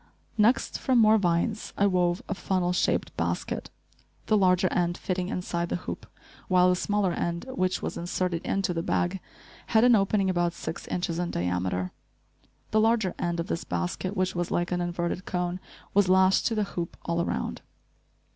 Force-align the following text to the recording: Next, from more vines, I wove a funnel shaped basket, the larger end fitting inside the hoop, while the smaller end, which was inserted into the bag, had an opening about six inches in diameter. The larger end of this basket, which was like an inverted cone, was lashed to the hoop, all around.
Next, 0.35 0.79
from 0.79 0.97
more 0.97 1.19
vines, 1.19 1.73
I 1.77 1.85
wove 1.85 2.23
a 2.27 2.33
funnel 2.33 2.73
shaped 2.73 3.15
basket, 3.17 3.69
the 4.25 4.35
larger 4.35 4.67
end 4.73 4.97
fitting 4.97 5.29
inside 5.29 5.69
the 5.69 5.75
hoop, 5.85 6.07
while 6.47 6.69
the 6.69 6.75
smaller 6.75 7.11
end, 7.13 7.45
which 7.49 7.83
was 7.83 7.97
inserted 7.97 8.41
into 8.43 8.73
the 8.73 8.81
bag, 8.81 9.19
had 9.67 9.83
an 9.83 9.93
opening 9.95 10.27
about 10.27 10.53
six 10.53 10.87
inches 10.87 11.19
in 11.19 11.29
diameter. 11.29 11.91
The 12.71 12.81
larger 12.81 13.13
end 13.19 13.39
of 13.39 13.45
this 13.45 13.63
basket, 13.63 14.17
which 14.17 14.33
was 14.33 14.49
like 14.49 14.71
an 14.71 14.81
inverted 14.81 15.25
cone, 15.27 15.59
was 15.93 16.09
lashed 16.09 16.47
to 16.47 16.55
the 16.55 16.63
hoop, 16.73 16.97
all 17.05 17.21
around. 17.21 17.61